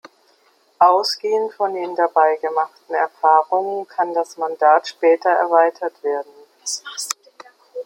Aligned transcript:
Ausgehend 0.79 1.53
von 1.53 1.75
den 1.75 1.95
dabei 1.95 2.35
gemachten 2.37 2.95
Erfahrungen 2.95 3.87
kann 3.87 4.15
das 4.15 4.35
Mandat 4.35 4.87
später 4.87 5.29
erweitert 5.29 6.01
werden. 6.01 6.31